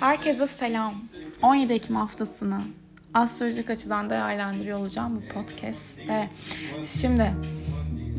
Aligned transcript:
Herkese 0.00 0.46
selam. 0.46 0.94
17 1.42 1.72
Ekim 1.72 1.96
haftasını 1.96 2.60
astrolojik 3.14 3.70
açıdan 3.70 4.10
değerlendiriyor 4.10 4.78
olacağım 4.78 5.16
bu 5.16 5.34
podcast'te. 5.34 6.30
Şimdi 6.84 7.34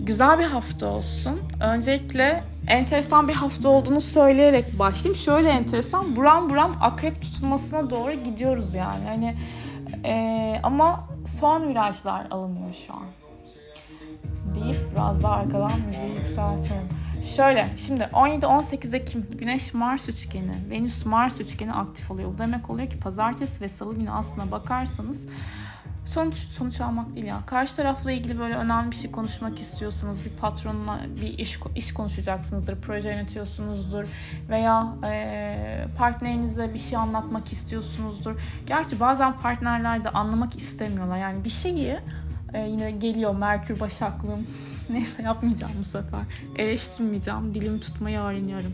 güzel 0.04 0.40
bir 0.40 0.44
hafta 0.44 0.88
olsun. 0.88 1.40
Öncelikle 1.62 2.44
enteresan 2.68 3.28
bir 3.28 3.34
hafta 3.34 3.70
olduğunu 3.70 4.02
söyleyerek 4.02 4.80
başlayayım. 4.80 5.16
Şöyle 5.16 5.50
enteresan, 5.50 6.16
buram 6.16 6.50
buram 6.50 6.76
akrep 6.82 7.22
tutulmasına 7.22 7.90
doğru 7.90 8.14
gidiyoruz 8.14 8.76
yani. 8.76 9.06
Hani 9.08 9.36
e, 10.06 10.60
ama 10.64 11.08
son 11.26 11.70
virajlar 11.70 12.28
alınıyor 12.32 12.74
şu 12.88 12.94
an. 12.94 13.06
Deyip 14.56 14.92
biraz 14.92 15.24
daha 15.24 15.34
arkadan 15.34 15.72
müziği 15.88 16.16
yükseltiyorum. 16.16 16.88
Şöyle 17.24 17.70
şimdi 17.78 18.04
17-18 18.04 18.96
Ekim 18.96 19.28
Güneş 19.40 19.74
Mars 19.74 20.10
üçgeni, 20.10 20.70
Venüs 20.70 21.06
Mars 21.06 21.42
üçgeni 21.42 21.74
aktif 21.74 22.12
oluyor. 22.12 22.34
Bu 22.34 22.38
demek 22.38 22.70
oluyor 22.70 22.90
ki 22.90 23.00
pazartesi 23.00 23.62
ve 23.62 23.68
salı 23.68 23.96
günü 23.96 24.12
aslına 24.12 24.52
bakarsanız 24.52 25.28
sonuç 26.06 26.36
sonuç 26.36 26.82
almak 26.82 27.16
değil 27.16 27.26
ya. 27.26 27.42
Karşı 27.46 27.76
tarafla 27.76 28.12
ilgili 28.12 28.40
böyle 28.40 28.56
önemli 28.56 28.92
bir 28.92 28.96
şey 28.96 29.12
konuşmak 29.12 29.60
istiyorsanız, 29.60 30.26
bir 30.26 30.30
patronla 30.30 31.00
bir 31.22 31.40
iş 31.40 31.60
iş 31.76 31.94
konuşacaksınızdır, 31.94 32.82
proje 32.82 33.10
yönetiyorsunuzdur 33.10 34.06
veya 34.50 34.94
e, 35.04 35.86
partnerinize 35.98 36.74
bir 36.74 36.80
şey 36.80 36.98
anlatmak 36.98 37.52
istiyorsunuzdur. 37.52 38.36
Gerçi 38.66 39.00
bazen 39.00 39.40
partnerler 39.40 40.04
de 40.04 40.10
anlamak 40.10 40.56
istemiyorlar. 40.56 41.18
Yani 41.18 41.44
bir 41.44 41.50
şeyi 41.50 41.98
ee, 42.54 42.68
yine 42.70 42.92
geliyor 42.92 43.36
Merkür 43.36 43.80
Başaklığım. 43.80 44.48
Neyse 44.90 45.24
yapmayacağım 45.24 45.74
bu 45.80 45.84
sefer. 45.84 46.22
Eleştirmeyeceğim. 46.58 47.54
Dilimi 47.54 47.80
tutmayı 47.80 48.20
öğreniyorum. 48.20 48.74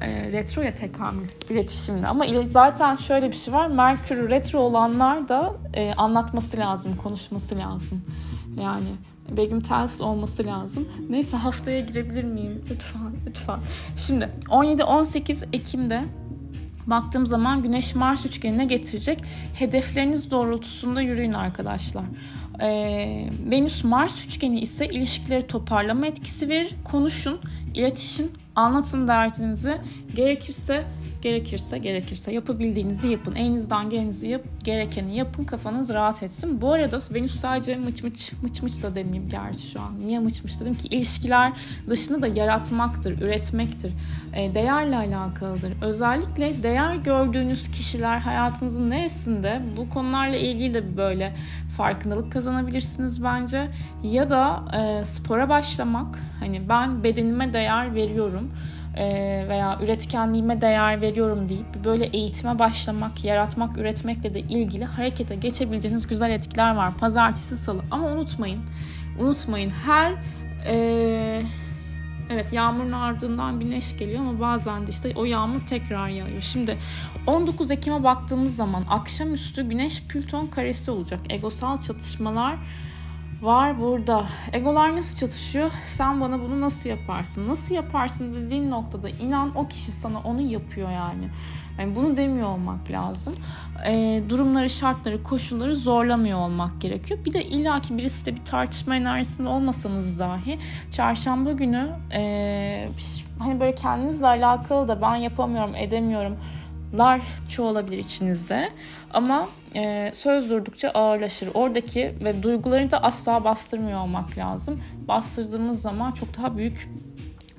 Ee, 0.00 0.32
retro 0.32 0.62
ya 0.62 0.74
tekamül 0.74 1.28
iletişimde. 1.50 2.06
Ama 2.06 2.24
zaten 2.46 2.96
şöyle 2.96 3.28
bir 3.28 3.36
şey 3.36 3.54
var. 3.54 3.66
Merkür 3.66 4.30
retro 4.30 4.58
olanlar 4.58 5.28
da 5.28 5.52
e, 5.74 5.94
anlatması 5.94 6.56
lazım, 6.56 6.96
konuşması 6.96 7.58
lazım. 7.58 8.02
Yani 8.60 8.88
Begüm 9.36 9.60
Tels 9.60 10.00
olması 10.00 10.46
lazım. 10.46 10.88
Neyse 11.10 11.36
haftaya 11.36 11.80
girebilir 11.80 12.24
miyim? 12.24 12.64
Lütfen, 12.70 13.12
lütfen. 13.26 13.58
Şimdi 13.96 14.28
17-18 14.48 15.44
Ekim'de 15.52 16.04
baktığım 16.90 17.26
zaman 17.26 17.62
Güneş 17.62 17.94
Mars 17.94 18.26
üçgenine 18.26 18.64
getirecek. 18.64 19.24
Hedefleriniz 19.54 20.30
doğrultusunda 20.30 21.00
yürüyün 21.00 21.32
arkadaşlar. 21.32 22.04
Ee, 22.60 23.28
Venüs 23.50 23.84
Mars 23.84 24.26
üçgeni 24.26 24.60
ise 24.60 24.88
ilişkileri 24.88 25.46
toparlama 25.46 26.06
etkisi 26.06 26.48
verir. 26.48 26.74
Konuşun, 26.84 27.40
iletişin, 27.74 28.32
anlatın 28.56 29.08
derdinizi. 29.08 29.78
Gerekirse 30.14 30.84
Gerekirse 31.22 31.78
gerekirse 31.78 32.32
yapabildiğinizi 32.32 33.08
yapın. 33.08 33.34
Elinizden 33.34 33.90
gelenizi 33.90 34.28
yap, 34.28 34.42
gerekeni 34.64 35.18
yapın. 35.18 35.44
Kafanız 35.44 35.90
rahat 35.90 36.22
etsin. 36.22 36.60
Bu 36.60 36.72
arada 36.72 36.98
Venüs 37.14 37.40
sadece 37.40 37.76
mıç 37.76 38.02
mıç 38.02 38.32
mıç 38.42 38.62
mıç 38.62 38.82
da 38.82 38.94
demeyeyim 38.94 39.28
gerçi 39.30 39.70
şu 39.70 39.80
an. 39.80 40.06
Niye 40.06 40.18
mıç 40.18 40.44
mıç 40.44 40.60
dedim 40.60 40.74
ki 40.74 40.88
ilişkiler 40.88 41.52
dışında 41.88 42.22
da 42.22 42.26
yaratmaktır, 42.26 43.20
üretmektir. 43.22 43.92
E, 44.34 44.54
değerle 44.54 44.96
alakalıdır. 44.96 45.72
Özellikle 45.82 46.62
değer 46.62 46.94
gördüğünüz 46.94 47.70
kişiler 47.70 48.18
hayatınızın 48.18 48.90
neresinde 48.90 49.60
bu 49.76 49.88
konularla 49.90 50.36
ilgili 50.36 50.74
de 50.74 50.96
böyle 50.96 51.34
farkındalık 51.76 52.32
kazanabilirsiniz 52.32 53.24
bence. 53.24 53.68
Ya 54.02 54.30
da 54.30 54.64
e, 54.78 55.04
spora 55.04 55.48
başlamak. 55.48 56.18
Hani 56.40 56.68
ben 56.68 57.04
bedenime 57.04 57.52
değer 57.52 57.94
veriyorum 57.94 58.50
veya 59.48 59.78
üretkenliğime 59.82 60.60
değer 60.60 61.00
veriyorum 61.00 61.48
deyip 61.48 61.84
böyle 61.84 62.04
eğitime 62.06 62.58
başlamak, 62.58 63.24
yaratmak, 63.24 63.78
üretmekle 63.78 64.34
de 64.34 64.40
ilgili 64.40 64.84
harekete 64.84 65.34
geçebileceğiniz 65.34 66.06
güzel 66.06 66.30
etkiler 66.30 66.74
var. 66.74 66.96
Pazartesi, 66.96 67.56
salı. 67.56 67.82
Ama 67.90 68.08
unutmayın, 68.08 68.60
unutmayın 69.18 69.70
her 69.70 70.12
e, 70.66 71.42
evet 72.30 72.52
yağmurun 72.52 72.92
ardından 72.92 73.60
güneş 73.60 73.98
geliyor 73.98 74.20
ama 74.20 74.40
bazen 74.40 74.86
de 74.86 74.90
işte 74.90 75.12
o 75.16 75.24
yağmur 75.24 75.60
tekrar 75.66 76.08
yağıyor. 76.08 76.40
Şimdi 76.40 76.78
19 77.26 77.70
Ekim'e 77.70 78.04
baktığımız 78.04 78.56
zaman 78.56 78.84
akşamüstü 78.88 79.68
güneş 79.68 80.02
Plüton 80.02 80.46
karesi 80.46 80.90
olacak. 80.90 81.20
Egosal 81.28 81.80
çatışmalar 81.80 82.56
var 83.42 83.80
burada. 83.80 84.26
Egolar 84.52 84.96
nasıl 84.96 85.16
çatışıyor? 85.16 85.70
Sen 85.86 86.20
bana 86.20 86.40
bunu 86.40 86.60
nasıl 86.60 86.90
yaparsın? 86.90 87.48
Nasıl 87.48 87.74
yaparsın 87.74 88.34
dediğin 88.34 88.70
noktada 88.70 89.08
inan 89.08 89.56
o 89.56 89.68
kişi 89.68 89.92
sana 89.92 90.18
onu 90.20 90.40
yapıyor 90.40 90.90
yani. 90.90 91.28
Yani 91.78 91.96
bunu 91.96 92.16
demiyor 92.16 92.48
olmak 92.48 92.90
lazım. 92.90 93.34
E, 93.86 94.22
durumları, 94.28 94.70
şartları, 94.70 95.22
koşulları 95.22 95.76
zorlamıyor 95.76 96.38
olmak 96.38 96.80
gerekiyor. 96.80 97.20
Bir 97.24 97.32
de 97.32 97.44
illaki 97.44 97.98
birisi 97.98 98.26
de 98.26 98.36
bir 98.36 98.44
tartışma 98.44 98.96
enerjisinde 98.96 99.48
olmasanız 99.48 100.18
dahi 100.18 100.58
çarşamba 100.90 101.52
günü 101.52 101.90
e, 102.12 102.88
hani 103.38 103.60
böyle 103.60 103.74
kendinizle 103.74 104.26
alakalı 104.26 104.88
da 104.88 105.02
ben 105.02 105.14
yapamıyorum, 105.14 105.74
edemiyorum 105.74 106.36
lar 106.98 107.20
çoğalabilir 107.48 107.98
içinizde. 107.98 108.70
Ama 109.14 109.48
e, 109.76 110.12
söz 110.14 110.50
durdukça 110.50 110.88
ağırlaşır. 110.88 111.48
Oradaki 111.54 112.14
ve 112.24 112.42
duygularını 112.42 112.90
da 112.90 113.02
asla 113.02 113.44
bastırmıyor 113.44 114.00
olmak 114.00 114.38
lazım. 114.38 114.80
Bastırdığımız 115.08 115.82
zaman 115.82 116.12
çok 116.12 116.36
daha 116.38 116.56
büyük 116.56 116.88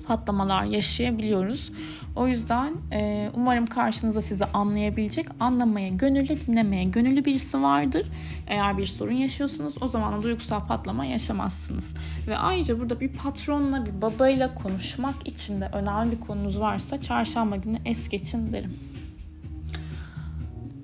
patlamalar 0.07 0.63
yaşayabiliyoruz. 0.63 1.71
O 2.15 2.27
yüzden 2.27 2.73
e, 2.91 3.29
umarım 3.33 3.65
karşınıza 3.65 4.21
sizi 4.21 4.45
anlayabilecek, 4.45 5.27
anlamaya, 5.39 5.89
gönüllü 5.89 6.41
dinlemeye 6.47 6.83
gönüllü 6.83 7.25
birisi 7.25 7.61
vardır. 7.61 8.07
Eğer 8.47 8.77
bir 8.77 8.85
sorun 8.85 9.13
yaşıyorsunuz 9.13 9.75
o 9.81 9.87
zaman 9.87 10.23
duygusal 10.23 10.67
patlama 10.67 11.05
yaşamazsınız. 11.05 11.93
Ve 12.27 12.37
ayrıca 12.37 12.79
burada 12.79 12.99
bir 12.99 13.13
patronla, 13.13 13.85
bir 13.85 14.01
babayla 14.01 14.55
konuşmak 14.55 15.27
için 15.27 15.61
de 15.61 15.69
önemli 15.73 16.11
bir 16.11 16.19
konunuz 16.19 16.59
varsa 16.59 17.01
çarşamba 17.01 17.55
günü 17.55 17.77
es 17.85 18.09
geçin 18.09 18.53
derim. 18.53 18.90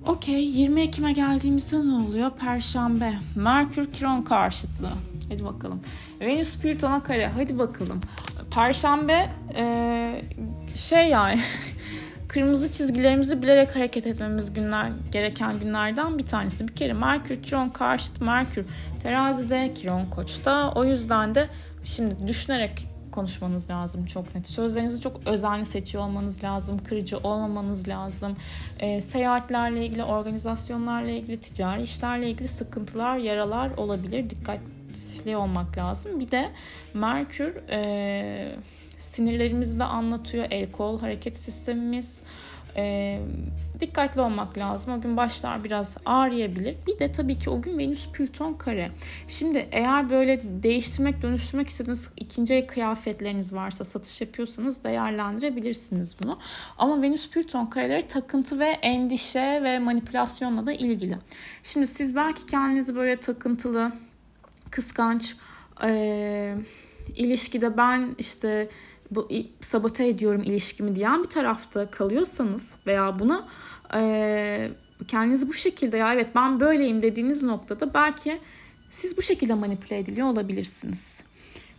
Okey 0.08 0.44
20 0.44 0.80
Ekim'e 0.80 1.12
geldiğimizde 1.12 1.76
ne 1.76 1.92
oluyor? 1.92 2.30
Perşembe. 2.30 3.14
Merkür 3.34 3.92
Kiron 3.92 4.22
karşıtlığı. 4.22 4.92
Hadi 5.28 5.44
bakalım. 5.44 5.80
Venüs 6.20 6.58
Plüton'a 6.58 7.02
kare. 7.02 7.28
Hadi 7.28 7.58
bakalım. 7.58 8.00
Perşembe 8.50 9.30
ee, 9.56 10.22
şey 10.74 11.08
yani 11.08 11.40
kırmızı 12.28 12.72
çizgilerimizi 12.72 13.42
bilerek 13.42 13.76
hareket 13.76 14.06
etmemiz 14.06 14.52
günler 14.52 14.92
gereken 15.12 15.58
günlerden 15.58 16.18
bir 16.18 16.26
tanesi. 16.26 16.68
Bir 16.68 16.74
kere 16.74 16.92
Merkür 16.92 17.42
Kiron 17.42 17.68
karşıt 17.68 18.20
Merkür 18.20 18.66
terazide 19.02 19.74
Kiron 19.74 20.06
koçta. 20.06 20.72
O 20.74 20.84
yüzden 20.84 21.34
de 21.34 21.48
şimdi 21.84 22.28
düşünerek 22.28 22.88
konuşmanız 23.18 23.70
lazım 23.70 24.06
çok 24.06 24.34
net. 24.34 24.46
Sözlerinizi 24.46 25.00
çok 25.00 25.20
özenli 25.26 25.64
seçiyor 25.64 26.04
olmanız 26.04 26.44
lazım. 26.44 26.84
Kırıcı 26.84 27.18
olmamanız 27.18 27.88
lazım. 27.88 28.36
E, 28.78 29.00
seyahatlerle 29.00 29.86
ilgili, 29.86 30.04
organizasyonlarla 30.04 31.10
ilgili, 31.10 31.40
ticari 31.40 31.82
işlerle 31.82 32.30
ilgili 32.30 32.48
sıkıntılar, 32.48 33.16
yaralar 33.16 33.70
olabilir. 33.76 34.30
Dikkatli 34.30 35.36
olmak 35.36 35.78
lazım. 35.78 36.20
Bir 36.20 36.30
de 36.30 36.50
Merkür 36.94 37.56
e, 37.70 38.52
sinirlerimizi 38.98 39.78
de 39.78 39.84
anlatıyor. 39.84 40.46
El 40.50 40.72
kol 40.72 41.00
hareket 41.00 41.36
sistemimiz. 41.36 42.22
E, 42.76 43.18
dikkatli 43.80 44.20
olmak 44.20 44.58
lazım. 44.58 44.92
O 44.92 45.00
gün 45.00 45.16
başlar 45.16 45.64
biraz 45.64 45.96
ağrıyabilir. 46.06 46.76
Bir 46.86 46.98
de 46.98 47.12
tabii 47.12 47.38
ki 47.38 47.50
o 47.50 47.62
gün 47.62 47.78
Venüs 47.78 48.08
Plüton 48.12 48.54
kare. 48.54 48.90
Şimdi 49.28 49.68
eğer 49.72 50.10
böyle 50.10 50.42
değiştirmek, 50.62 51.22
dönüştürmek 51.22 51.68
istediğiniz 51.68 52.10
ikinci 52.16 52.54
el 52.54 52.66
kıyafetleriniz 52.66 53.54
varsa, 53.54 53.84
satış 53.84 54.20
yapıyorsanız 54.20 54.84
değerlendirebilirsiniz 54.84 56.16
bunu. 56.22 56.38
Ama 56.78 57.02
Venüs 57.02 57.30
Plüton 57.30 57.66
kareleri 57.66 58.02
takıntı 58.02 58.58
ve 58.58 58.66
endişe 58.66 59.60
ve 59.62 59.78
manipülasyonla 59.78 60.66
da 60.66 60.72
ilgili. 60.72 61.18
Şimdi 61.62 61.86
siz 61.86 62.16
belki 62.16 62.46
kendinizi 62.46 62.96
böyle 62.96 63.16
takıntılı, 63.16 63.92
kıskanç, 64.70 65.36
e, 65.84 66.54
ilişkide 67.16 67.76
ben 67.76 68.14
işte 68.18 68.68
bu 69.10 69.28
sabote 69.60 70.08
ediyorum 70.08 70.42
ilişkimi 70.42 70.96
diyen 70.96 71.22
bir 71.22 71.28
tarafta 71.28 71.90
kalıyorsanız 71.90 72.78
veya 72.86 73.18
buna 73.18 73.48
e, 73.94 74.70
kendinizi 75.08 75.48
bu 75.48 75.52
şekilde 75.52 75.96
ya 75.96 76.14
evet 76.14 76.34
ben 76.34 76.60
böyleyim 76.60 77.02
dediğiniz 77.02 77.42
noktada 77.42 77.94
belki 77.94 78.40
siz 78.90 79.16
bu 79.16 79.22
şekilde 79.22 79.54
manipüle 79.54 79.98
ediliyor 79.98 80.28
olabilirsiniz. 80.28 81.24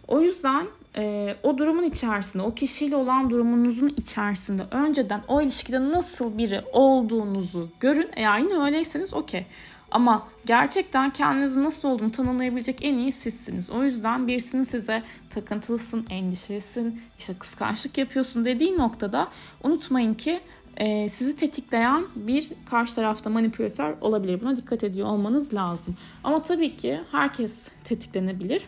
O 0.07 0.21
yüzden 0.21 0.67
e, 0.97 1.35
o 1.43 1.57
durumun 1.57 1.83
içerisinde, 1.83 2.43
o 2.43 2.55
kişiyle 2.55 2.95
olan 2.95 3.29
durumunuzun 3.29 3.93
içerisinde 3.97 4.63
önceden 4.71 5.21
o 5.27 5.41
ilişkide 5.41 5.91
nasıl 5.91 6.37
biri 6.37 6.61
olduğunuzu 6.71 7.69
görün. 7.79 8.09
Eğer 8.15 8.39
yine 8.39 8.63
öyleyseniz 8.63 9.13
okey. 9.13 9.45
Ama 9.91 10.27
gerçekten 10.45 11.09
kendinizi 11.09 11.63
nasıl 11.63 11.89
olduğunu 11.89 12.12
tanımlayabilecek 12.12 12.80
en 12.81 12.97
iyi 12.97 13.12
sizsiniz. 13.12 13.69
O 13.69 13.83
yüzden 13.83 14.27
birisinin 14.27 14.63
size 14.63 15.03
takıntılısın, 15.30 16.06
endişelisin, 16.09 17.01
işte 17.19 17.33
kıskançlık 17.33 17.97
yapıyorsun 17.97 18.45
dediği 18.45 18.77
noktada 18.77 19.27
unutmayın 19.63 20.13
ki 20.13 20.39
e, 20.77 21.09
sizi 21.09 21.36
tetikleyen 21.36 22.03
bir 22.15 22.50
karşı 22.69 22.95
tarafta 22.95 23.30
manipülatör 23.30 23.95
olabilir. 24.01 24.41
Buna 24.41 24.57
dikkat 24.57 24.83
ediyor 24.83 25.07
olmanız 25.07 25.53
lazım. 25.53 25.95
Ama 26.24 26.42
tabii 26.42 26.75
ki 26.75 27.00
herkes 27.12 27.69
tetiklenebilir. 27.83 28.68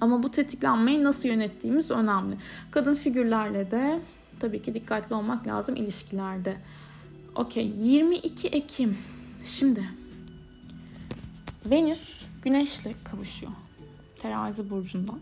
Ama 0.00 0.22
bu 0.22 0.30
tetiklenmeyi 0.30 1.04
nasıl 1.04 1.28
yönettiğimiz 1.28 1.90
önemli. 1.90 2.36
Kadın 2.70 2.94
figürlerle 2.94 3.70
de 3.70 4.00
tabii 4.40 4.62
ki 4.62 4.74
dikkatli 4.74 5.14
olmak 5.14 5.46
lazım 5.46 5.76
ilişkilerde. 5.76 6.56
Okey 7.34 7.72
22 7.78 8.48
Ekim. 8.48 8.98
Şimdi 9.44 9.84
Venüs 11.66 12.24
Güneş'le 12.42 13.04
kavuşuyor. 13.04 13.52
Terazi 14.16 14.70
burcundan. 14.70 15.20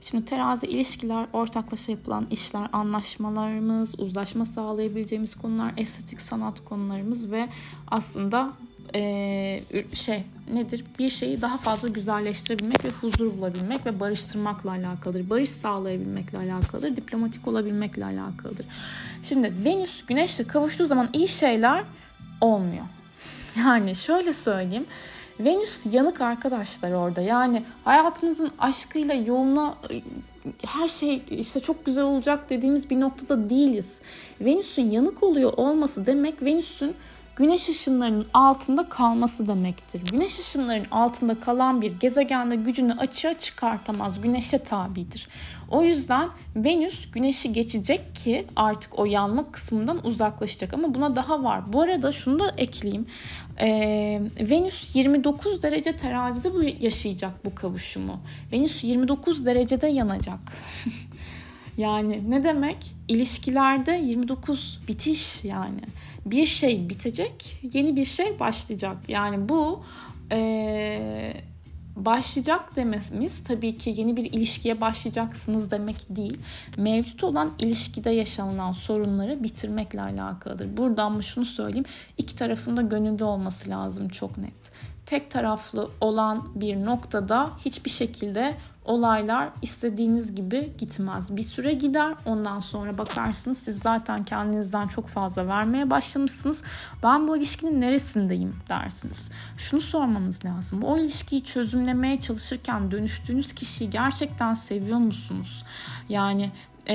Şimdi 0.00 0.24
terazi 0.24 0.66
ilişkiler, 0.66 1.26
ortaklaşa 1.32 1.92
yapılan 1.92 2.26
işler, 2.30 2.68
anlaşmalarımız, 2.72 4.00
uzlaşma 4.00 4.46
sağlayabileceğimiz 4.46 5.34
konular, 5.34 5.72
estetik 5.76 6.20
sanat 6.20 6.64
konularımız 6.64 7.30
ve 7.30 7.48
aslında 7.88 8.52
ee, 8.94 9.62
şey 9.94 10.24
nedir? 10.52 10.84
Bir 10.98 11.10
şeyi 11.10 11.42
daha 11.42 11.56
fazla 11.56 11.88
güzelleştirebilmek 11.88 12.84
ve 12.84 12.90
huzur 12.90 13.38
bulabilmek 13.38 13.86
ve 13.86 14.00
barıştırmakla 14.00 14.70
alakalıdır. 14.70 15.30
Barış 15.30 15.50
sağlayabilmekle 15.50 16.38
alakalıdır. 16.38 16.96
Diplomatik 16.96 17.48
olabilmekle 17.48 18.04
alakalıdır. 18.04 18.66
Şimdi 19.22 19.52
Venüs 19.64 20.06
Güneş'le 20.06 20.46
kavuştuğu 20.48 20.86
zaman 20.86 21.08
iyi 21.12 21.28
şeyler 21.28 21.84
olmuyor. 22.40 22.84
Yani 23.58 23.94
şöyle 23.94 24.32
söyleyeyim. 24.32 24.86
Venüs 25.40 25.86
yanık 25.92 26.20
arkadaşlar 26.20 26.92
orada. 26.92 27.20
Yani 27.20 27.62
hayatınızın 27.84 28.50
aşkıyla 28.58 29.14
yoluna 29.14 29.74
her 30.66 30.88
şey 30.88 31.22
işte 31.30 31.60
çok 31.60 31.86
güzel 31.86 32.04
olacak 32.04 32.50
dediğimiz 32.50 32.90
bir 32.90 33.00
noktada 33.00 33.50
değiliz. 33.50 34.00
Venüs'ün 34.40 34.90
yanık 34.90 35.22
oluyor 35.22 35.52
olması 35.56 36.06
demek 36.06 36.42
Venüs'ün 36.42 36.94
güneş 37.36 37.68
ışınlarının 37.68 38.26
altında 38.34 38.88
kalması 38.88 39.48
demektir. 39.48 40.02
Güneş 40.12 40.38
ışınlarının 40.38 40.86
altında 40.90 41.40
kalan 41.40 41.82
bir 41.82 41.92
gezegende 41.92 42.56
gücünü 42.56 42.92
açığa 42.92 43.34
çıkartamaz. 43.34 44.20
Güneşe 44.20 44.58
tabidir. 44.58 45.28
O 45.70 45.82
yüzden 45.82 46.28
Venüs 46.56 47.10
güneşi 47.10 47.52
geçecek 47.52 48.14
ki 48.14 48.46
artık 48.56 48.98
o 48.98 49.04
yanma 49.04 49.52
kısmından 49.52 50.06
uzaklaşacak. 50.06 50.74
Ama 50.74 50.94
buna 50.94 51.16
daha 51.16 51.42
var. 51.42 51.72
Bu 51.72 51.80
arada 51.80 52.12
şunu 52.12 52.38
da 52.38 52.52
ekleyeyim. 52.56 53.06
Ee, 53.60 54.20
Venüs 54.40 54.96
29 54.96 55.62
derece 55.62 55.96
terazide 55.96 56.54
bu 56.54 56.62
yaşayacak 56.62 57.44
bu 57.44 57.54
kavuşumu. 57.54 58.20
Venüs 58.52 58.84
29 58.84 59.46
derecede 59.46 59.86
yanacak. 59.86 60.38
yani 61.76 62.30
ne 62.30 62.44
demek? 62.44 62.94
İlişkilerde 63.08 63.92
29 63.92 64.80
bitiş 64.88 65.44
yani 65.44 65.80
bir 66.26 66.46
şey 66.46 66.88
bitecek, 66.88 67.56
yeni 67.72 67.96
bir 67.96 68.04
şey 68.04 68.38
başlayacak. 68.40 68.96
Yani 69.08 69.48
bu 69.48 69.84
ee, 70.32 71.34
başlayacak 71.96 72.76
dememiz 72.76 73.44
tabii 73.44 73.78
ki 73.78 73.94
yeni 73.96 74.16
bir 74.16 74.24
ilişkiye 74.24 74.80
başlayacaksınız 74.80 75.70
demek 75.70 75.96
değil. 76.08 76.38
Mevcut 76.76 77.24
olan 77.24 77.52
ilişkide 77.58 78.10
yaşanılan 78.10 78.72
sorunları 78.72 79.42
bitirmekle 79.42 80.00
alakalıdır. 80.00 80.76
Buradan 80.76 81.12
mı 81.12 81.22
şunu 81.22 81.44
söyleyeyim. 81.44 81.86
iki 82.18 82.36
tarafında 82.36 82.82
gönüllü 82.82 83.24
olması 83.24 83.70
lazım 83.70 84.08
çok 84.08 84.38
net. 84.38 84.72
Tek 85.06 85.30
taraflı 85.30 85.90
olan 86.00 86.48
bir 86.54 86.84
noktada 86.84 87.50
hiçbir 87.64 87.90
şekilde 87.90 88.54
olaylar 88.84 89.50
istediğiniz 89.62 90.34
gibi 90.34 90.72
gitmez. 90.78 91.36
Bir 91.36 91.42
süre 91.42 91.72
gider 91.72 92.14
ondan 92.26 92.60
sonra 92.60 92.98
bakarsınız 92.98 93.58
siz 93.58 93.78
zaten 93.78 94.24
kendinizden 94.24 94.88
çok 94.88 95.08
fazla 95.08 95.48
vermeye 95.48 95.90
başlamışsınız. 95.90 96.62
Ben 97.02 97.28
bu 97.28 97.36
ilişkinin 97.36 97.80
neresindeyim 97.80 98.56
dersiniz. 98.68 99.30
Şunu 99.56 99.80
sormanız 99.80 100.44
lazım. 100.44 100.82
O 100.82 100.98
ilişkiyi 100.98 101.44
çözümlemeye 101.44 102.20
çalışırken 102.20 102.90
dönüştüğünüz 102.90 103.52
kişiyi 103.52 103.90
gerçekten 103.90 104.54
seviyor 104.54 104.98
musunuz? 104.98 105.64
Yani 106.08 106.50
e, 106.88 106.94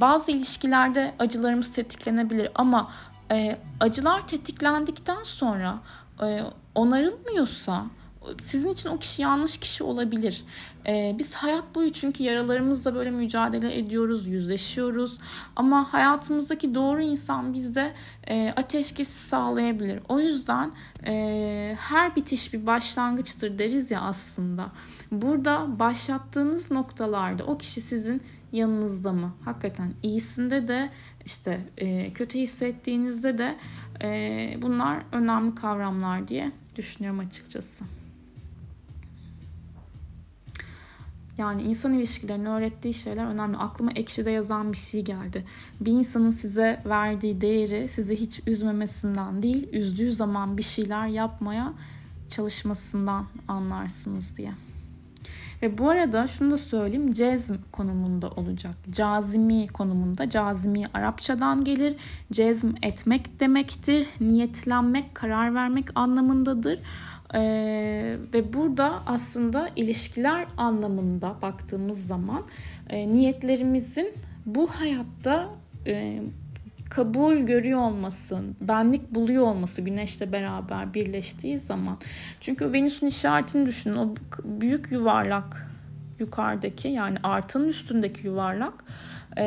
bazı 0.00 0.30
ilişkilerde 0.30 1.14
acılarımız 1.18 1.72
tetiklenebilir 1.72 2.50
ama 2.54 2.90
e, 3.30 3.58
acılar 3.80 4.26
tetiklendikten 4.26 5.22
sonra 5.22 5.78
e, 6.22 6.42
onarılmıyorsa 6.74 7.86
sizin 8.42 8.72
için 8.72 8.88
o 8.88 8.98
kişi 8.98 9.22
yanlış 9.22 9.58
kişi 9.58 9.84
olabilir. 9.84 10.44
Ee, 10.86 11.16
biz 11.18 11.34
hayat 11.34 11.74
boyu 11.74 11.92
çünkü 11.92 12.22
yaralarımızla 12.22 12.94
böyle 12.94 13.10
mücadele 13.10 13.78
ediyoruz, 13.78 14.26
yüzleşiyoruz. 14.26 15.18
Ama 15.56 15.92
hayatımızdaki 15.92 16.74
doğru 16.74 17.02
insan 17.02 17.54
bizde 17.54 17.92
e, 18.26 18.52
ateşkesi 18.56 19.28
sağlayabilir. 19.28 20.00
O 20.08 20.20
yüzden 20.20 20.72
e, 21.06 21.76
her 21.80 22.16
bitiş 22.16 22.52
bir 22.52 22.66
başlangıçtır 22.66 23.58
deriz 23.58 23.90
ya 23.90 24.00
aslında. 24.00 24.72
Burada 25.12 25.78
başlattığınız 25.78 26.70
noktalarda 26.70 27.44
o 27.44 27.58
kişi 27.58 27.80
sizin 27.80 28.22
yanınızda 28.52 29.12
mı? 29.12 29.34
Hakikaten 29.44 29.92
iyisinde 30.02 30.66
de 30.66 30.90
işte 31.24 31.60
e, 31.76 32.12
kötü 32.12 32.38
hissettiğinizde 32.38 33.38
de 33.38 33.56
e, 34.02 34.58
bunlar 34.62 35.02
önemli 35.12 35.54
kavramlar 35.54 36.28
diye 36.28 36.52
düşünüyorum 36.76 37.18
açıkçası. 37.18 37.84
Yani 41.38 41.62
insan 41.62 41.92
ilişkilerini 41.92 42.48
öğrettiği 42.48 42.94
şeyler 42.94 43.26
önemli. 43.26 43.56
Aklıma 43.56 43.92
ekşide 43.92 44.30
yazan 44.30 44.72
bir 44.72 44.76
şey 44.76 45.02
geldi. 45.02 45.44
Bir 45.80 45.92
insanın 45.92 46.30
size 46.30 46.82
verdiği 46.86 47.40
değeri 47.40 47.88
sizi 47.88 48.16
hiç 48.16 48.40
üzmemesinden 48.46 49.42
değil, 49.42 49.68
üzdüğü 49.72 50.12
zaman 50.12 50.58
bir 50.58 50.62
şeyler 50.62 51.06
yapmaya 51.06 51.72
çalışmasından 52.28 53.26
anlarsınız 53.48 54.36
diye. 54.36 54.52
Ve 55.64 55.78
bu 55.78 55.90
arada 55.90 56.26
şunu 56.26 56.50
da 56.50 56.58
söyleyeyim 56.58 57.10
cezm 57.10 57.54
konumunda 57.72 58.30
olacak. 58.30 58.74
Cazimi 58.90 59.66
konumunda. 59.68 60.30
Cazimi 60.30 60.86
Arapçadan 60.94 61.64
gelir. 61.64 61.96
Cezm 62.32 62.68
etmek 62.82 63.40
demektir. 63.40 64.06
Niyetlenmek, 64.20 65.14
karar 65.14 65.54
vermek 65.54 65.84
anlamındadır. 65.94 66.78
Ee, 67.34 68.16
ve 68.34 68.52
burada 68.52 69.02
aslında 69.06 69.70
ilişkiler 69.76 70.46
anlamında 70.56 71.36
baktığımız 71.42 72.06
zaman 72.06 72.42
e, 72.90 73.08
niyetlerimizin 73.08 74.12
bu 74.46 74.66
hayatta 74.66 75.48
e, 75.86 76.22
kabul 76.90 77.36
görüyor 77.36 77.80
olması, 77.80 78.42
benlik 78.60 79.14
buluyor 79.14 79.42
olması 79.42 79.82
güneşle 79.82 80.32
beraber 80.32 80.94
birleştiği 80.94 81.58
zaman. 81.58 81.98
Çünkü 82.40 82.72
Venüs'ün 82.72 83.06
işaretini 83.06 83.66
düşünün. 83.66 83.96
O 83.96 84.14
büyük 84.44 84.92
yuvarlak 84.92 85.70
yukarıdaki 86.18 86.88
yani 86.88 87.18
artının 87.22 87.68
üstündeki 87.68 88.26
yuvarlak 88.26 88.84
e, 89.36 89.44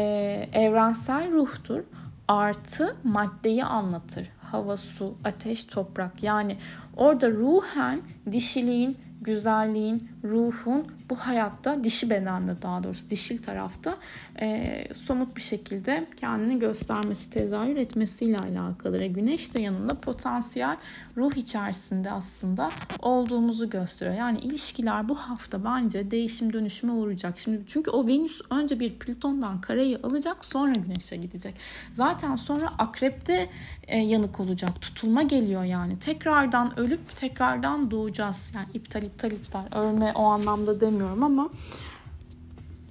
evrensel 0.53 1.31
ruhtur. 1.31 1.83
Artı 2.27 2.95
maddeyi 3.03 3.63
anlatır. 3.63 4.27
Hava, 4.39 4.77
su, 4.77 5.17
ateş, 5.23 5.63
toprak. 5.63 6.23
Yani 6.23 6.57
orada 6.95 7.31
ruhen 7.31 8.01
dişiliğin, 8.31 8.97
güzelliğin, 9.21 10.09
ruhun 10.29 10.87
bu 11.09 11.15
hayatta 11.15 11.83
dişi 11.83 12.09
bedende 12.09 12.61
daha 12.61 12.83
doğrusu 12.83 13.09
dişil 13.09 13.43
tarafta 13.43 13.97
e, 14.41 14.87
somut 14.93 15.35
bir 15.35 15.41
şekilde 15.41 16.07
kendini 16.17 16.59
göstermesi, 16.59 17.29
tezahür 17.29 17.75
etmesiyle 17.75 18.37
alakalı. 18.37 19.03
E, 19.03 19.07
güneş 19.07 19.53
de 19.53 19.61
yanında 19.61 19.93
potansiyel 19.93 20.77
ruh 21.17 21.31
içerisinde 21.35 22.11
aslında 22.11 22.69
olduğumuzu 23.01 23.69
gösteriyor. 23.69 24.17
Yani 24.17 24.39
ilişkiler 24.39 25.09
bu 25.09 25.15
hafta 25.15 25.63
bence 25.63 26.11
değişim 26.11 26.53
dönüşüme 26.53 26.93
uğrayacak. 26.93 27.37
Şimdi 27.37 27.61
çünkü 27.67 27.91
o 27.91 28.07
Venüs 28.07 28.41
önce 28.49 28.79
bir 28.79 28.99
Plüton'dan 28.99 29.61
kareyi 29.61 29.97
alacak 29.97 30.45
sonra 30.45 30.73
güneşe 30.73 31.15
gidecek. 31.15 31.55
Zaten 31.91 32.35
sonra 32.35 32.67
akrepte 32.77 33.49
e, 33.87 33.97
yanık 33.97 34.39
olacak. 34.39 34.81
Tutulma 34.81 35.21
geliyor 35.21 35.63
yani. 35.63 35.99
Tekrardan 35.99 36.79
ölüp 36.79 37.15
tekrardan 37.15 37.91
doğacağız. 37.91 38.51
Yani 38.55 38.67
iptal 38.73 39.03
iptal 39.03 39.31
iptal. 39.31 39.65
Ölme 39.75 40.13
o 40.17 40.23
anlamda 40.23 40.79
demiyorum 40.79 41.23
ama 41.23 41.49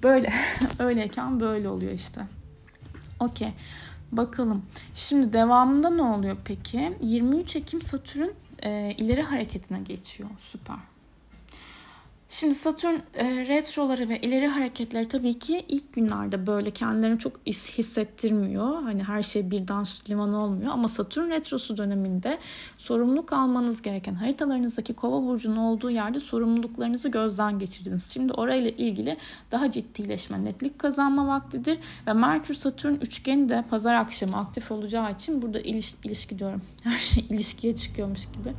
böyle 0.03 0.33
öyleyken 0.79 1.39
böyle 1.39 1.69
oluyor 1.69 1.91
işte. 1.91 2.21
Okey. 3.19 3.53
Bakalım. 4.11 4.65
Şimdi 4.95 5.33
devamında 5.33 5.89
ne 5.89 6.01
oluyor 6.01 6.37
peki? 6.45 6.97
23 7.01 7.55
Ekim 7.55 7.81
Satürn 7.81 8.29
e, 8.63 8.95
ileri 8.97 9.23
hareketine 9.23 9.79
geçiyor. 9.79 10.29
Süper. 10.37 10.77
Şimdi 12.29 12.55
Satürn 12.55 12.95
e, 13.13 13.47
retroları 13.47 14.09
ve 14.09 14.21
ileri 14.21 14.47
hareketleri 14.47 15.07
tabii 15.07 15.39
ki 15.39 15.65
ilk 15.67 15.93
günlerde 15.93 16.47
böyle 16.47 16.71
kendilerini 16.71 17.19
çok 17.19 17.47
hissettirmiyor. 17.47 18.83
Hani 18.83 19.03
her 19.03 19.23
şey 19.23 19.51
birden 19.51 19.83
süt 19.83 20.09
liman 20.09 20.33
olmuyor 20.33 20.71
ama 20.73 20.87
Satürn 20.87 21.29
retrosu 21.29 21.77
döneminde 21.77 22.37
sorumluluk 22.77 23.33
almanız 23.33 23.81
gereken 23.81 24.13
haritalarınızdaki 24.13 24.93
kova 24.93 25.23
burcunun 25.27 25.57
olduğu 25.57 25.89
yerde 25.89 26.19
sorumluluklarınızı 26.19 27.09
gözden 27.09 27.59
geçirdiniz. 27.59 28.11
Şimdi 28.13 28.33
orayla 28.33 28.71
ilgili 28.71 29.17
daha 29.51 29.71
ciddileşme, 29.71 30.43
netlik 30.43 30.79
kazanma 30.79 31.27
vaktidir 31.27 31.79
ve 32.07 32.13
Merkür 32.13 32.53
Satürn 32.53 32.93
üçgeni 32.93 33.49
de 33.49 33.63
pazar 33.69 33.95
akşamı 33.95 34.37
aktif 34.37 34.71
olacağı 34.71 35.11
için 35.11 35.41
burada 35.41 35.59
iliş, 35.59 35.95
ilişki 36.03 36.39
diyorum. 36.39 36.61
Her 36.83 36.99
şey 36.99 37.25
ilişkiye 37.29 37.75
çıkıyormuş 37.75 38.25
gibi. 38.25 38.53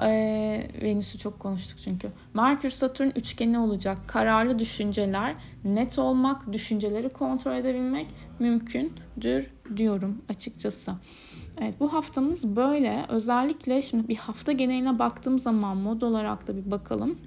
Ee, 0.00 0.68
Venüs'ü 0.82 1.18
çok 1.18 1.40
konuştuk 1.40 1.78
çünkü. 1.84 2.08
Merkür 2.34 2.70
Satürn 2.70 3.08
üçgeni 3.16 3.58
olacak. 3.58 3.98
Kararlı 4.06 4.58
düşünceler, 4.58 5.34
net 5.64 5.98
olmak, 5.98 6.52
düşünceleri 6.52 7.08
kontrol 7.08 7.56
edebilmek 7.56 8.06
mümkündür 8.38 9.50
diyorum 9.76 10.22
açıkçası. 10.28 10.92
Evet 11.60 11.74
bu 11.80 11.92
haftamız 11.92 12.56
böyle. 12.56 13.06
Özellikle 13.08 13.82
şimdi 13.82 14.08
bir 14.08 14.16
hafta 14.16 14.52
geneline 14.52 14.98
baktığım 14.98 15.38
zaman 15.38 15.76
mod 15.76 16.02
olarak 16.02 16.46
da 16.46 16.56
bir 16.56 16.70
bakalım. 16.70 17.18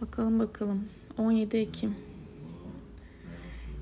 Bakalım 0.00 0.40
bakalım. 0.40 0.84
17 1.18 1.56
Ekim. 1.56 2.09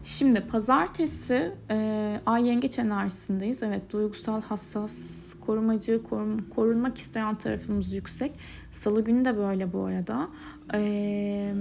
Şimdi 0.05 0.41
pazartesi 0.41 1.53
e, 1.71 2.21
ay 2.27 2.47
yengeç 2.49 2.79
enerjisindeyiz. 2.79 3.63
Evet 3.63 3.93
duygusal, 3.93 4.43
hassas, 4.43 5.35
korumacı, 5.35 6.03
korun, 6.03 6.39
korunmak 6.55 6.99
isteyen 6.99 7.35
tarafımız 7.35 7.93
yüksek. 7.93 8.33
Salı 8.71 9.05
günü 9.05 9.25
de 9.25 9.37
böyle 9.37 9.73
bu 9.73 9.81
arada. 9.81 10.29
E, 10.75 11.55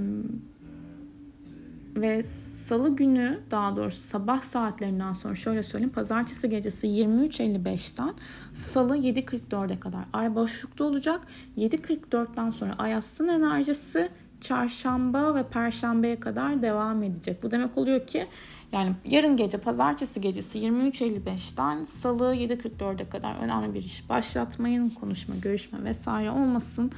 ve 2.02 2.24
salı 2.24 2.96
günü 2.96 3.40
daha 3.52 3.76
doğrusu 3.76 4.02
sabah 4.02 4.42
saatlerinden 4.42 5.14
sonra 5.14 5.36
şöyle 5.36 5.64
söyleyeyim. 5.64 5.94
Pazartesi 5.94 6.50
gecesi 6.50 6.88
23.55'ten 6.88 8.14
salı 8.54 8.98
7.44'e 8.98 9.80
kadar 9.80 10.06
ay 10.14 10.36
boşlukta 10.36 10.84
olacak. 10.84 11.22
7.44'ten 11.58 12.50
sonra 12.50 12.76
ay 12.78 12.96
aslan 12.96 13.28
enerjisi 13.28 14.10
çarşamba 14.42 15.36
ve 15.36 15.44
perşembeye 15.44 16.20
kadar 16.20 16.62
devam 16.62 17.04
edecek. 17.04 17.44
Bu 17.44 17.52
demek 17.52 17.78
oluyor 17.78 18.08
ki 18.08 18.28
yani 18.72 18.94
yarın 19.06 19.38
gece 19.38 19.58
pazartesi 19.58 20.22
gecesi 20.22 20.60
23.55'ten 20.60 21.84
salı 21.84 22.36
7.44'e 22.36 23.10
kadar 23.10 23.36
önemli 23.36 23.74
bir 23.74 23.84
iş 23.84 24.10
başlatmayın. 24.10 24.90
Konuşma, 24.90 25.36
görüşme 25.36 25.84
vesaire 25.84 26.32
olmasın. 26.32 26.92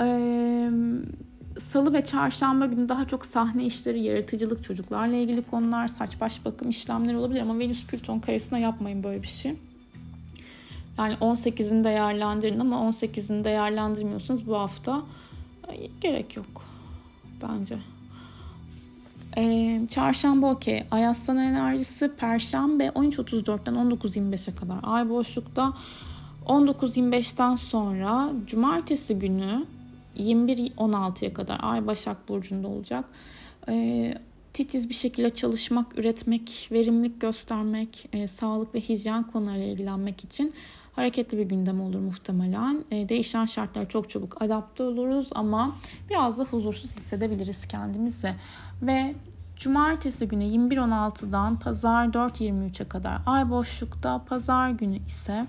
Ee, 0.00 0.70
Salı 1.58 1.92
ve 1.92 2.04
çarşamba 2.04 2.66
günü 2.66 2.88
daha 2.88 3.04
çok 3.04 3.26
sahne 3.26 3.64
işleri, 3.64 4.02
yaratıcılık, 4.02 4.64
çocuklarla 4.64 5.16
ilgili 5.16 5.42
konular, 5.42 5.88
saç 5.88 6.20
baş 6.20 6.44
bakım 6.44 6.68
işlemleri 6.68 7.16
olabilir 7.16 7.40
ama 7.40 7.58
Venüs 7.58 7.86
Plüton 7.86 8.20
karesine 8.20 8.60
yapmayın 8.60 9.04
böyle 9.04 9.22
bir 9.22 9.28
şey. 9.28 9.54
Yani 10.98 11.14
18'ini 11.14 11.84
değerlendirin 11.84 12.60
ama 12.60 12.76
18'ini 12.76 13.44
değerlendirmiyorsanız 13.44 14.46
bu 14.46 14.58
hafta 14.58 15.02
gerek 16.00 16.36
yok 16.36 16.73
bence. 17.48 17.78
Ee, 19.36 19.80
çarşamba 19.88 20.50
okey. 20.50 20.84
Ay 20.90 21.06
aslan 21.06 21.36
enerjisi 21.36 22.16
Perşembe 22.16 22.86
13.34'ten 22.86 23.74
19.25'e 23.74 24.54
kadar. 24.54 24.78
Ay 24.82 25.08
boşlukta 25.08 25.72
19.25'ten 26.46 27.54
sonra 27.54 28.32
Cumartesi 28.46 29.18
günü 29.18 29.66
21.16'ya 30.18 31.34
kadar 31.34 31.60
Ay 31.62 31.86
Başak 31.86 32.28
Burcu'nda 32.28 32.68
olacak. 32.68 33.04
Ee, 33.68 34.14
titiz 34.52 34.88
bir 34.88 34.94
şekilde 34.94 35.30
çalışmak, 35.30 35.98
üretmek, 35.98 36.68
verimlilik 36.72 37.20
göstermek, 37.20 38.08
e, 38.12 38.26
sağlık 38.26 38.74
ve 38.74 38.80
hijyen 38.80 39.22
konularıyla 39.22 39.66
ilgilenmek 39.66 40.24
için 40.24 40.54
hareketli 40.96 41.38
bir 41.38 41.44
gündem 41.44 41.80
olur 41.80 42.00
muhtemelen. 42.00 42.84
E, 42.90 43.08
değişen 43.08 43.46
şartlara 43.46 43.88
çok 43.88 44.10
çabuk 44.10 44.42
adapte 44.42 44.82
oluruz 44.82 45.30
ama 45.34 45.72
biraz 46.10 46.38
da 46.38 46.44
huzursuz 46.44 46.96
hissedebiliriz 46.96 47.66
kendimizi. 47.66 48.34
Ve 48.82 49.14
Cumartesi 49.56 50.28
günü 50.28 50.44
21.16'dan 50.44 51.58
pazar 51.58 52.06
4.23'e 52.06 52.88
kadar 52.88 53.20
ay 53.26 53.50
boşlukta, 53.50 54.24
pazar 54.24 54.70
günü 54.70 54.98
ise 55.06 55.46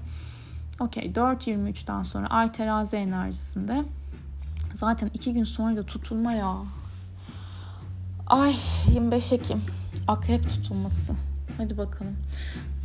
okey 0.80 1.12
4.23'ten 1.12 2.04
sonra 2.04 2.28
ay 2.28 2.52
terazi 2.52 2.96
enerjisinde. 2.96 3.84
Zaten 4.74 5.12
iki 5.14 5.34
gün 5.34 5.44
sonra 5.44 5.76
da 5.76 5.84
tutulma 5.84 6.34
ya. 6.34 6.58
Ay 8.28 8.56
25 8.88 9.34
Ekim 9.34 9.62
akrep 10.08 10.50
tutulması. 10.50 11.16
Hadi 11.58 11.78
bakalım. 11.78 12.16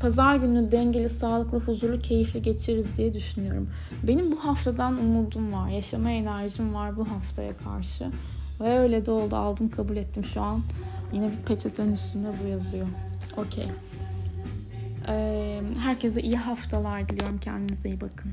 Pazar 0.01 0.37
günü 0.37 0.73
dengeli, 0.73 1.09
sağlıklı, 1.09 1.61
huzurlu, 1.61 1.99
keyifli 1.99 2.43
geçiririz 2.43 2.97
diye 2.97 3.15
düşünüyorum. 3.15 3.71
Benim 4.03 4.33
bu 4.33 4.37
haftadan 4.37 4.99
umudum 4.99 5.53
var. 5.53 5.69
Yaşama 5.69 6.11
enerjim 6.11 6.75
var 6.75 6.97
bu 6.97 7.09
haftaya 7.09 7.57
karşı. 7.57 8.11
Ve 8.61 8.79
öyle 8.79 9.07
de 9.07 9.11
oldu. 9.11 9.37
Aldım 9.37 9.71
kabul 9.71 9.97
ettim 9.97 10.25
şu 10.25 10.41
an. 10.41 10.63
Yine 11.13 11.31
bir 11.33 11.47
peçetenin 11.47 11.93
üstünde 11.93 12.29
bu 12.45 12.49
yazıyor. 12.49 12.87
Okey. 13.37 13.65
Ee, 15.09 15.61
herkese 15.79 16.21
iyi 16.21 16.37
haftalar 16.37 17.09
diliyorum. 17.09 17.39
Kendinize 17.39 17.89
iyi 17.89 18.01
bakın. 18.01 18.33